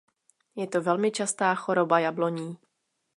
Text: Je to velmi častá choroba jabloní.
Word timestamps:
Je 0.57 0.65
to 0.67 0.81
velmi 0.81 1.11
častá 1.13 1.53
choroba 1.55 1.99
jabloní. 2.01 2.57